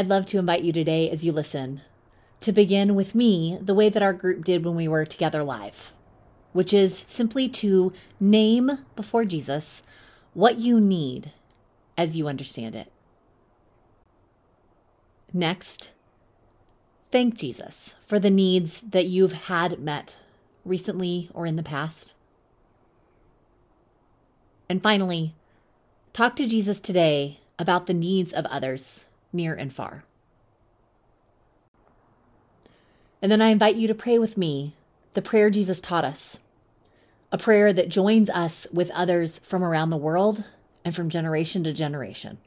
[0.00, 1.82] I'd love to invite you today as you listen
[2.40, 5.92] to begin with me the way that our group did when we were together live,
[6.54, 9.82] which is simply to name before Jesus
[10.32, 11.32] what you need
[11.98, 12.90] as you understand it.
[15.34, 15.92] Next,
[17.12, 20.16] thank Jesus for the needs that you've had met
[20.64, 22.14] recently or in the past.
[24.66, 25.34] And finally,
[26.14, 30.04] talk to Jesus today about the needs of others near and far.
[33.22, 34.74] And then I invite you to pray with me
[35.14, 36.38] the prayer Jesus taught us,
[37.32, 40.44] a prayer that joins us with others from around the world
[40.84, 42.38] and from generation to generation.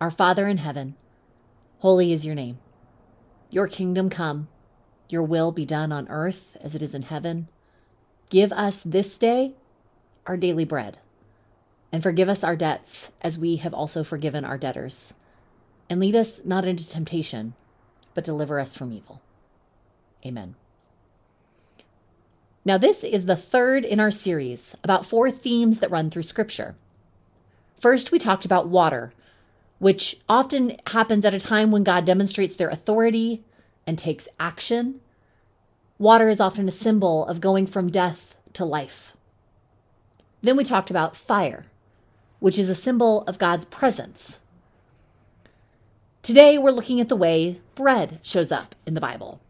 [0.00, 0.96] Our Father in heaven,
[1.78, 2.58] holy is your name.
[3.50, 4.48] Your kingdom come,
[5.08, 7.48] your will be done on earth as it is in heaven.
[8.30, 9.54] Give us this day
[10.26, 10.98] our daily bread,
[11.90, 15.14] and forgive us our debts as we have also forgiven our debtors.
[15.92, 17.52] And lead us not into temptation,
[18.14, 19.20] but deliver us from evil.
[20.24, 20.54] Amen.
[22.64, 26.76] Now, this is the third in our series about four themes that run through Scripture.
[27.78, 29.12] First, we talked about water,
[29.80, 33.44] which often happens at a time when God demonstrates their authority
[33.86, 34.98] and takes action.
[35.98, 39.14] Water is often a symbol of going from death to life.
[40.40, 41.66] Then we talked about fire,
[42.40, 44.38] which is a symbol of God's presence.
[46.22, 49.40] Today, we're looking at the way bread shows up in the Bible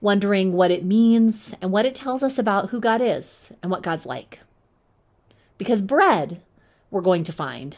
[0.00, 3.82] wondering what it means and what it tells us about who God is and what
[3.82, 4.40] God's like.
[5.58, 6.40] Because bread,
[6.90, 7.76] we're going to find,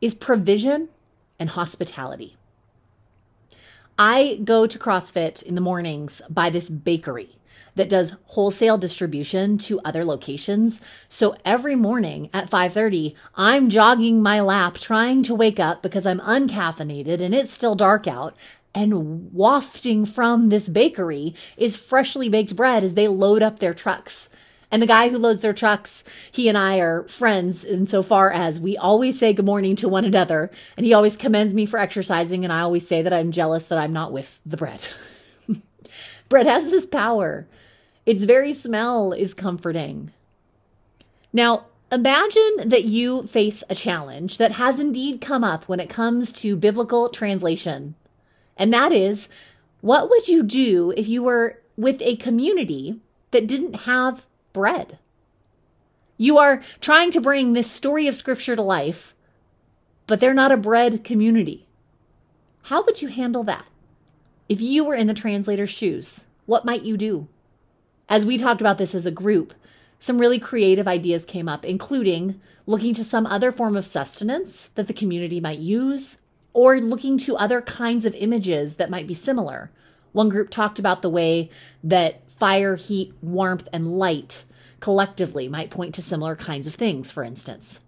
[0.00, 0.90] is provision
[1.40, 2.36] and hospitality.
[3.98, 7.36] I go to CrossFit in the mornings by this bakery
[7.76, 10.80] that does wholesale distribution to other locations.
[11.08, 16.20] So every morning at 5:30, I'm jogging my lap trying to wake up because I'm
[16.20, 18.34] uncaffeinated and it's still dark out
[18.74, 24.28] and wafting from this bakery is freshly baked bread as they load up their trucks.
[24.70, 28.76] And the guy who loads their trucks, he and I are friends insofar as we
[28.76, 30.50] always say good morning to one another.
[30.76, 32.42] And he always commends me for exercising.
[32.42, 34.84] And I always say that I'm jealous that I'm not with the bread.
[36.28, 37.46] bread has this power.
[38.06, 40.12] Its very smell is comforting.
[41.32, 46.32] Now, imagine that you face a challenge that has indeed come up when it comes
[46.34, 47.94] to biblical translation
[48.56, 49.28] and that is,
[49.80, 53.00] what would you do if you were with a community
[53.32, 54.98] that didn't have bread?
[56.16, 59.14] You are trying to bring this story of scripture to life,
[60.06, 61.66] but they're not a bread community.
[62.62, 63.66] How would you handle that?
[64.48, 67.28] If you were in the translator's shoes, what might you do?
[68.08, 69.54] As we talked about this as a group,
[69.98, 74.86] some really creative ideas came up, including looking to some other form of sustenance that
[74.86, 76.18] the community might use,
[76.52, 79.70] or looking to other kinds of images that might be similar.
[80.12, 81.50] One group talked about the way
[81.82, 84.44] that fire, heat, warmth, and light
[84.80, 87.80] collectively might point to similar kinds of things, for instance.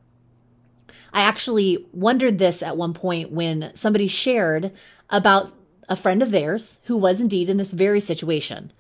[1.13, 4.73] I actually wondered this at one point when somebody shared
[5.11, 5.53] about
[5.89, 8.73] a friend of theirs who was indeed in this very situation,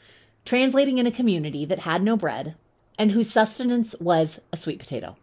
[0.46, 2.54] translating in a community that had no bread
[2.98, 5.16] and whose sustenance was a sweet potato.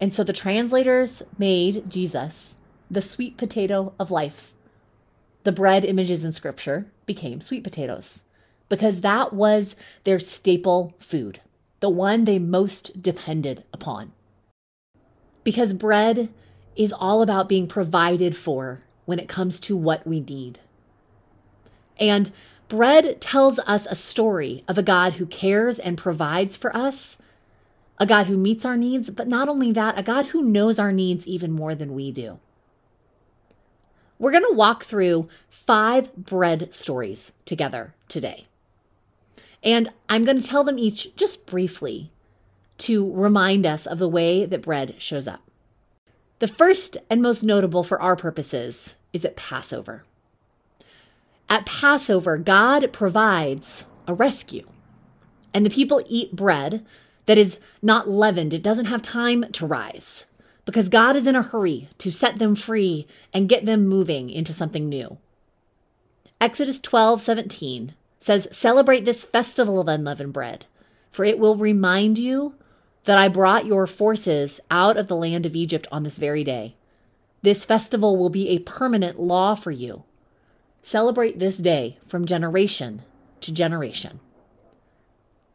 [0.00, 2.56] And so the translators made Jesus
[2.90, 4.54] the sweet potato of life.
[5.42, 8.24] The bread images in scripture became sweet potatoes
[8.68, 11.40] because that was their staple food,
[11.80, 14.12] the one they most depended upon.
[15.44, 16.32] Because bread
[16.74, 20.58] is all about being provided for when it comes to what we need.
[21.98, 22.30] And
[22.68, 27.16] bread tells us a story of a God who cares and provides for us,
[27.98, 30.92] a God who meets our needs, but not only that, a God who knows our
[30.92, 32.38] needs even more than we do.
[34.18, 38.44] We're going to walk through five bread stories together today.
[39.62, 42.10] And I'm going to tell them each just briefly
[42.78, 45.42] to remind us of the way that bread shows up.
[46.38, 50.04] The first and most notable for our purposes is at Passover.
[51.48, 54.66] At Passover, God provides a rescue,
[55.54, 56.84] and the people eat bread
[57.26, 58.52] that is not leavened.
[58.52, 60.26] It doesn't have time to rise
[60.64, 64.52] because God is in a hurry to set them free and get them moving into
[64.52, 65.18] something new.
[66.40, 70.66] Exodus 12 17 says, Celebrate this festival of unleavened bread,
[71.10, 72.54] for it will remind you
[73.04, 76.74] that I brought your forces out of the land of Egypt on this very day.
[77.42, 80.02] This festival will be a permanent law for you.
[80.86, 83.02] Celebrate this day from generation
[83.40, 84.20] to generation.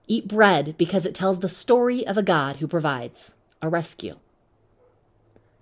[0.05, 4.17] Eat bread because it tells the story of a God who provides a rescue.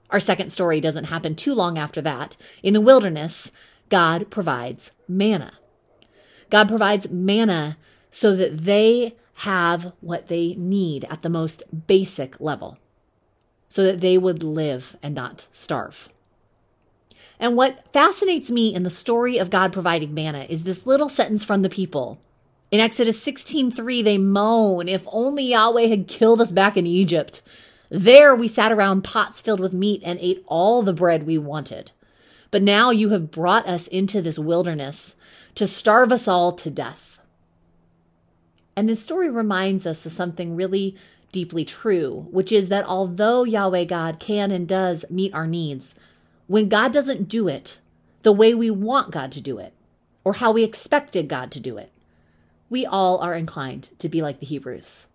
[0.10, 2.36] Our second story doesn't happen too long after that.
[2.64, 3.52] In the wilderness,
[3.90, 5.52] God provides manna.
[6.50, 7.78] God provides manna
[8.10, 12.80] so that they have what they need at the most basic level,
[13.68, 16.10] so that they would live and not starve.
[17.40, 21.44] And what fascinates me in the story of God providing manna is this little sentence
[21.44, 22.20] from the people.
[22.70, 27.42] In Exodus 16:3 they moan, if only Yahweh had killed us back in Egypt.
[27.90, 31.92] There we sat around pots filled with meat and ate all the bread we wanted.
[32.52, 35.16] But now you have brought us into this wilderness
[35.56, 37.20] to starve us all to death.
[38.76, 40.96] And this story reminds us of something really
[41.32, 45.96] deeply true, which is that although Yahweh God can and does meet our needs,
[46.50, 47.80] when God doesn't do it
[48.24, 49.74] the way we want God to do it,
[50.26, 51.94] or how we expected God to do it,
[52.70, 55.08] we all are inclined to be like the Hebrews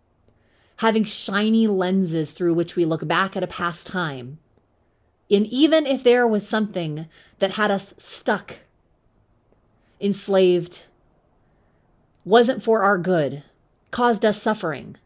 [0.78, 4.38] having shiny lenses through which we look back at a past time.
[5.30, 7.06] And even if there was something
[7.38, 8.58] that had us stuck,
[10.00, 10.84] enslaved,
[12.24, 13.42] wasn't for our good,
[13.90, 14.96] caused us suffering,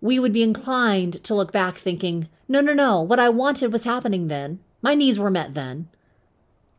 [0.00, 3.84] we would be inclined to look back thinking, no, no, no, what I wanted was
[3.84, 4.60] happening then.
[4.82, 5.88] My needs were met then,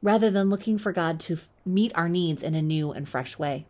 [0.02, 3.66] rather than looking for God to meet our needs in a new and fresh way.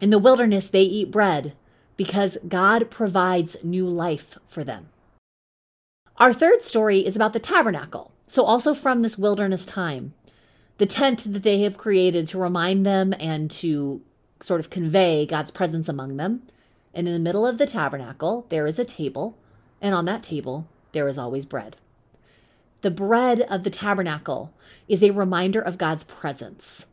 [0.00, 1.54] In the wilderness, they eat bread
[1.96, 4.90] because God provides new life for them.
[6.18, 10.12] Our third story is about the tabernacle, so also from this wilderness time.
[10.78, 14.02] The tent that they have created to remind them and to
[14.40, 16.42] sort of convey God's presence among them.
[16.92, 19.38] And in the middle of the tabernacle, there is a table,
[19.80, 21.76] and on that table, there is always bread.
[22.82, 24.52] The bread of the tabernacle
[24.88, 26.86] is a reminder of God's presence.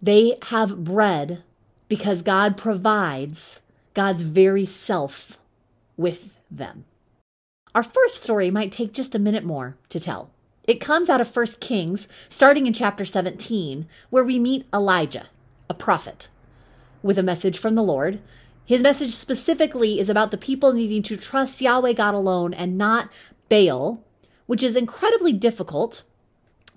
[0.00, 1.42] They have bread
[1.88, 3.60] because God provides
[3.94, 5.38] God's very self
[5.96, 6.84] with them.
[7.74, 10.30] Our first story might take just a minute more to tell.
[10.64, 15.26] It comes out of 1 Kings, starting in chapter 17, where we meet Elijah,
[15.68, 16.28] a prophet,
[17.02, 18.20] with a message from the Lord.
[18.64, 23.10] His message specifically is about the people needing to trust Yahweh God alone and not
[23.48, 24.04] Baal,
[24.52, 26.02] which is incredibly difficult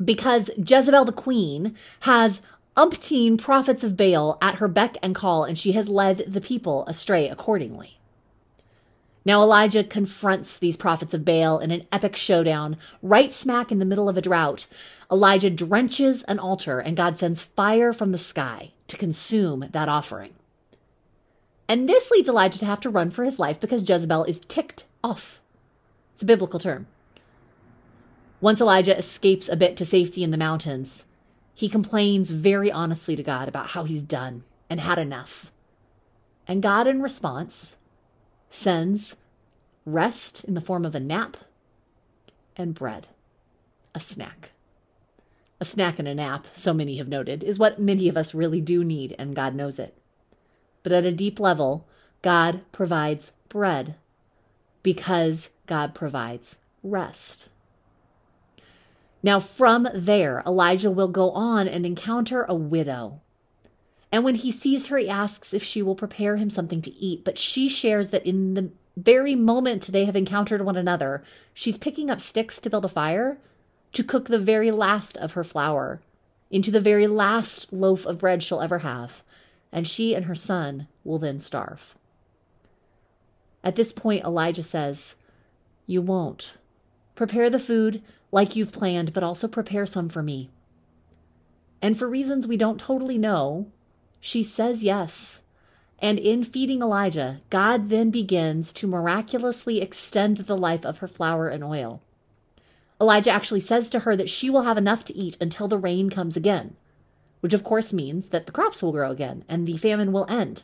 [0.02, 2.42] because Jezebel the queen has
[2.78, 6.86] umpteen prophets of Baal at her beck and call, and she has led the people
[6.88, 8.00] astray accordingly.
[9.26, 13.84] Now Elijah confronts these prophets of Baal in an epic showdown, right smack in the
[13.84, 14.68] middle of a drought.
[15.12, 20.32] Elijah drenches an altar, and God sends fire from the sky to consume that offering.
[21.68, 24.86] And this leads Elijah to have to run for his life because Jezebel is ticked
[25.04, 25.42] off.
[26.14, 26.88] It's a biblical term.
[28.42, 31.06] Once Elijah escapes a bit to safety in the mountains,
[31.54, 35.52] he complains very honestly to God about how he's done and had enough.
[36.48, 37.78] And God, in response,
[38.50, 39.16] sends
[39.86, 41.38] rest in the form of a nap
[42.58, 43.08] and bread,
[43.94, 44.52] a snack.
[45.62, 48.60] A snack and a nap, so many have noted, is what many of us really
[48.60, 49.98] do need, and God knows it.
[50.84, 51.88] But at a deep level,
[52.22, 53.96] God provides bread
[54.84, 57.48] because God provides rest.
[59.26, 63.22] Now, from there, Elijah will go on and encounter a widow.
[64.12, 67.26] And when he sees her, he asks if she will prepare him something to eat.
[67.26, 71.24] But she shares that in the very moment they have encountered one another,
[71.56, 73.40] she's picking up sticks to build a fire
[73.94, 76.02] to cook the very last of her flour
[76.52, 79.24] into the very last loaf of bread she'll ever have.
[79.72, 81.96] And she and her son will then starve.
[83.64, 85.16] At this point, Elijah says,
[85.88, 86.58] You won't.
[87.16, 88.04] Prepare the food
[88.36, 90.50] like you've planned, but also prepare some for me.
[91.82, 93.72] And for reasons we don't totally know,
[94.20, 95.42] she says yes.
[96.00, 101.48] And in feeding Elijah, God then begins to miraculously extend the life of her flour
[101.48, 102.02] and oil.
[103.00, 106.10] Elijah actually says to her that she will have enough to eat until the rain
[106.10, 106.76] comes again,
[107.40, 110.64] which of course means that the crops will grow again and the famine will end.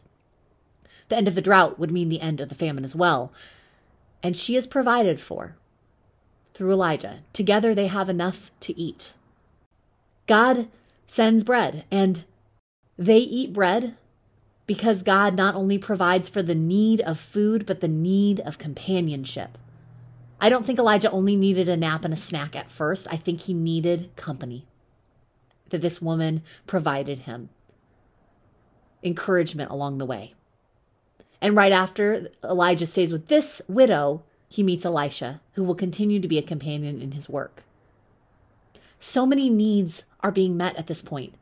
[1.07, 3.31] The end of the drought would mean the end of the famine as well.
[4.21, 5.55] And she is provided for
[6.53, 7.19] through Elijah.
[7.33, 9.13] Together they have enough to eat.
[10.27, 10.67] God
[11.05, 12.23] sends bread, and
[12.97, 13.95] they eat bread
[14.67, 19.57] because God not only provides for the need of food, but the need of companionship.
[20.39, 23.07] I don't think Elijah only needed a nap and a snack at first.
[23.11, 24.65] I think he needed company
[25.69, 27.49] that this woman provided him,
[29.03, 30.33] encouragement along the way.
[31.41, 36.27] And right after Elijah stays with this widow, he meets Elisha, who will continue to
[36.27, 37.63] be a companion in his work.
[38.99, 41.35] So many needs are being met at this point.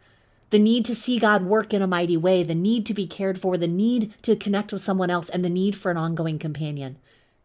[0.52, 3.42] The need to see God work in a mighty way, the need to be cared
[3.42, 6.98] for, the need to connect with someone else, and the need for an ongoing companion.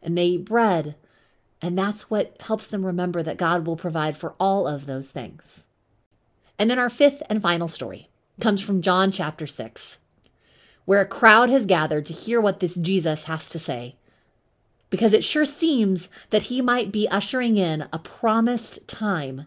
[0.03, 0.97] And they eat bread
[1.65, 5.67] And that's what helps them remember that God will provide for all of those things.
[6.59, 9.99] And then our fifth and final story comes from John chapter 6,
[10.85, 13.97] where a crowd has gathered to hear what this Jesus has to say,
[14.95, 19.45] because it sure seems that he might be ushering in a promised time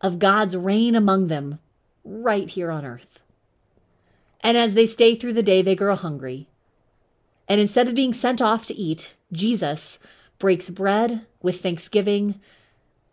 [0.00, 1.60] of God's reign among them
[2.02, 3.20] right here on earth.
[4.40, 6.48] And as they stay through the day, they grow hungry.
[7.48, 10.00] And instead of being sent off to eat, Jesus
[10.40, 12.40] breaks bread with thanksgiving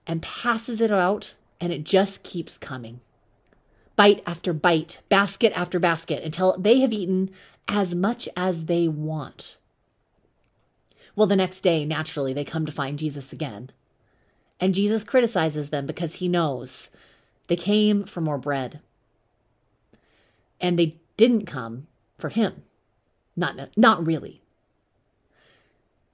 [0.07, 3.01] and passes it out, and it just keeps coming.
[3.95, 7.29] Bite after bite, basket after basket, until they have eaten
[7.67, 9.57] as much as they want.
[11.17, 13.71] Well, the next day, naturally, they come to find Jesus again.
[14.59, 16.91] And Jesus criticizes them because he knows
[17.47, 18.81] they came for more bread.
[20.61, 21.87] And they didn't come
[22.19, 22.61] for him.
[23.35, 24.41] Not, not really.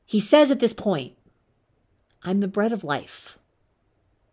[0.06, 1.18] He says at this point,
[2.24, 3.38] I'm the bread of life.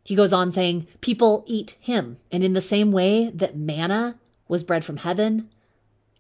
[0.05, 2.19] He goes on saying, People eat him.
[2.31, 5.51] And in the same way that manna was bread from heaven,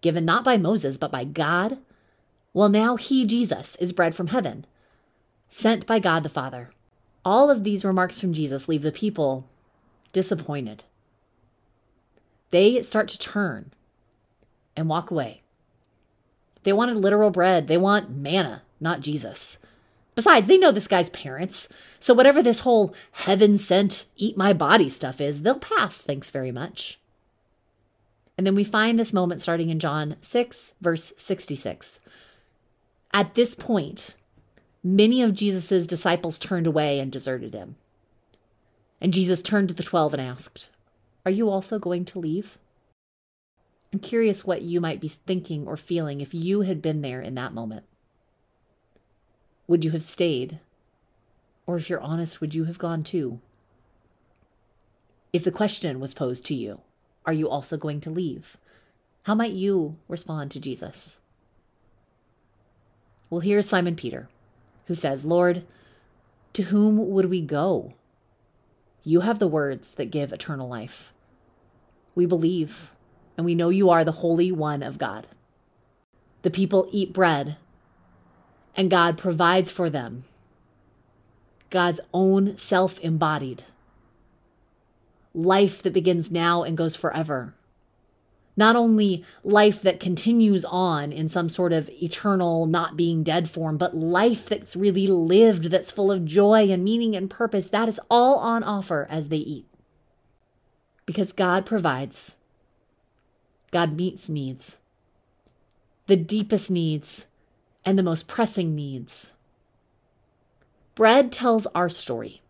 [0.00, 1.78] given not by Moses, but by God,
[2.52, 4.66] well, now he, Jesus, is bread from heaven,
[5.48, 6.70] sent by God the Father.
[7.24, 9.46] All of these remarks from Jesus leave the people
[10.12, 10.84] disappointed.
[12.50, 13.72] They start to turn
[14.76, 15.42] and walk away.
[16.62, 17.68] They wanted literal bread.
[17.68, 19.58] They want manna, not Jesus.
[20.14, 21.68] Besides, they know this guy's parents.
[21.98, 26.50] So whatever this whole heaven sent, eat my body stuff is, they'll pass, thanks very
[26.50, 26.98] much.
[28.36, 32.00] And then we find this moment starting in John 6, verse 66.
[33.12, 34.14] At this point,
[34.84, 37.76] many of Jesus' disciples turned away and deserted him.
[39.00, 40.68] And Jesus turned to the twelve and asked,
[41.24, 42.58] Are you also going to leave?
[43.92, 47.34] I'm curious what you might be thinking or feeling if you had been there in
[47.34, 47.84] that moment.
[49.66, 50.60] Would you have stayed?
[51.66, 53.40] Or if you're honest, would you have gone too?
[55.32, 56.80] If the question was posed to you,
[57.26, 58.56] are you also going to leave?
[59.24, 61.19] How might you respond to Jesus?
[63.30, 64.28] Well, here's Simon Peter,
[64.86, 65.64] who says, Lord,
[66.52, 67.94] to whom would we go?
[69.04, 71.12] You have the words that give eternal life.
[72.14, 72.92] We believe
[73.40, 75.26] and we know you are the Holy One of God.
[76.42, 77.56] The people eat bread,
[78.76, 80.24] and God provides for them
[81.70, 83.64] God's own self embodied
[85.32, 87.54] life that begins now and goes forever.
[88.60, 93.78] Not only life that continues on in some sort of eternal, not being dead form,
[93.78, 97.70] but life that's really lived, that's full of joy and meaning and purpose.
[97.70, 99.64] That is all on offer as they eat.
[101.06, 102.36] Because God provides
[103.70, 104.76] God meets needs,
[106.06, 107.24] the deepest needs
[107.82, 109.32] and the most pressing needs.
[110.94, 112.42] Bread tells our story.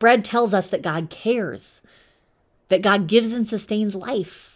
[0.00, 1.82] Bread tells us that God cares,
[2.68, 4.53] that God gives and sustains life,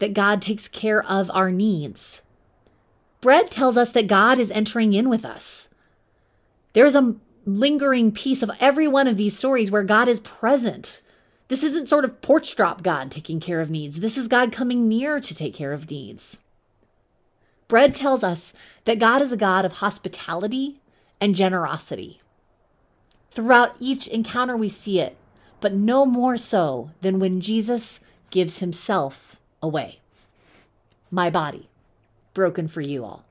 [0.00, 2.20] that God takes care of our needs.
[3.20, 5.68] Bread tells us that God is entering in with us.
[6.72, 7.16] There's a
[7.46, 11.00] lingering piece of every one of these stories where God is present
[11.50, 13.98] this isn't sort of porch drop God taking care of needs.
[13.98, 16.38] This is God coming near to take care of needs.
[17.66, 18.54] Bread tells us
[18.84, 20.78] that God is a God of hospitality
[21.20, 22.20] and generosity.
[23.32, 25.16] Throughout each encounter, we see it,
[25.60, 27.98] but no more so than when Jesus
[28.30, 30.00] gives himself away.
[31.10, 31.68] My body,
[32.34, 33.24] broken for you all.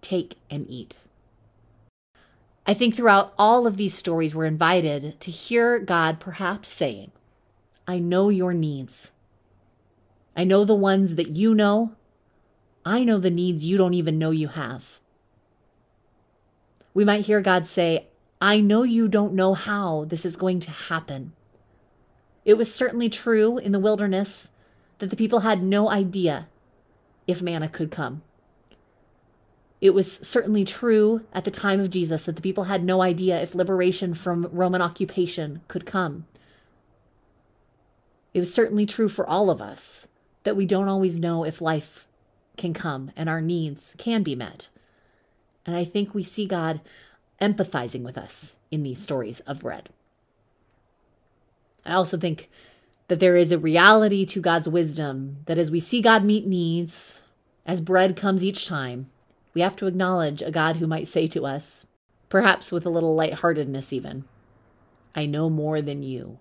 [0.00, 0.96] Take and eat.
[2.66, 7.10] I think throughout all of these stories, we're invited to hear God perhaps saying,
[7.88, 9.12] I know your needs.
[10.36, 11.92] I know the ones that you know.
[12.84, 15.00] I know the needs you don't even know you have.
[16.94, 18.06] We might hear God say,
[18.40, 21.32] I know you don't know how this is going to happen.
[22.44, 24.50] It was certainly true in the wilderness
[25.02, 26.46] that the people had no idea
[27.26, 28.22] if manna could come.
[29.80, 33.42] It was certainly true at the time of Jesus that the people had no idea
[33.42, 36.26] if liberation from Roman occupation could come.
[38.32, 40.06] It was certainly true for all of us
[40.44, 42.06] that we don't always know if life
[42.56, 44.68] can come and our needs can be met.
[45.66, 46.80] And I think we see God
[47.40, 49.88] empathizing with us in these stories of bread.
[51.84, 52.48] I also think
[53.12, 57.20] that there is a reality to God's wisdom that as we see God meet needs,
[57.66, 59.10] as bread comes each time,
[59.52, 61.86] we have to acknowledge a God who might say to us,
[62.30, 64.24] perhaps with a little lightheartedness even,
[65.14, 66.38] I know more than you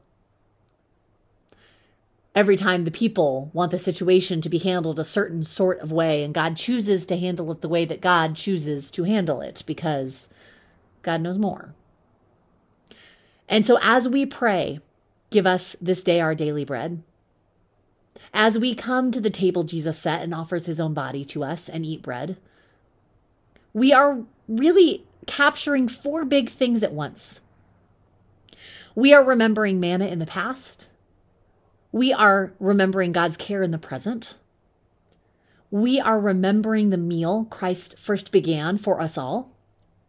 [2.34, 6.24] every time the people want the situation to be handled a certain sort of way,
[6.24, 10.30] and God chooses to handle it the way that God chooses to handle it because
[11.02, 11.74] God knows more.
[13.50, 14.80] And so as we pray,
[15.32, 17.02] give us this day our daily bread.
[18.34, 21.68] As we come to the table Jesus set and offers his own body to us
[21.68, 22.38] and eat bread,
[23.74, 27.42] we are really capturing four big things at once.
[28.96, 30.88] We are remembering manna in the past.
[31.92, 34.36] We are remembering God's care in the present.
[35.70, 39.52] We are remembering the meal Christ first began for us all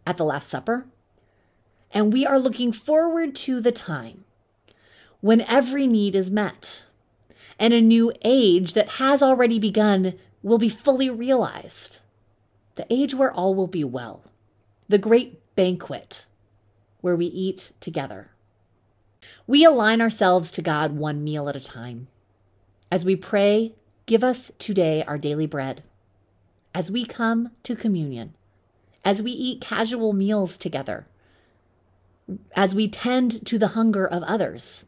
[0.04, 0.86] at the Last Supper.
[1.92, 4.21] And we are looking forward to the time
[5.22, 6.84] when every need is met
[7.58, 12.00] and a new age that has already begun will be fully realized.
[12.74, 14.24] The age where all will be well,
[14.88, 16.26] the great banquet
[17.00, 18.30] where we eat together.
[19.46, 22.08] We align ourselves to God one meal at a time.
[22.90, 23.74] As we pray,
[24.06, 25.84] give us today our daily bread.
[26.74, 28.34] As we come to communion,
[29.04, 31.06] as we eat casual meals together,
[32.56, 34.86] as we tend to the hunger of others.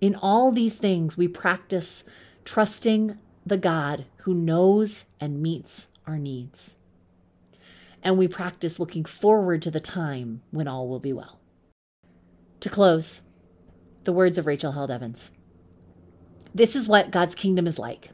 [0.00, 2.04] In all these things, we practice
[2.44, 6.78] trusting the God who knows and meets our needs.
[8.02, 11.38] And we practice looking forward to the time when all will be well.
[12.60, 13.22] To close,
[14.04, 15.32] the words of Rachel Held Evans.
[16.54, 18.10] This is what God's kingdom is like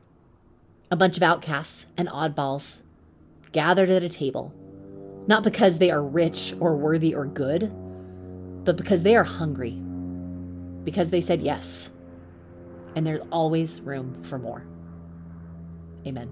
[0.90, 2.82] a bunch of outcasts and oddballs
[3.50, 4.54] gathered at a table,
[5.26, 7.72] not because they are rich or worthy or good,
[8.64, 9.80] but because they are hungry,
[10.86, 11.90] because they said yes,
[12.94, 14.64] and there's always room for more.
[16.06, 16.30] Amen.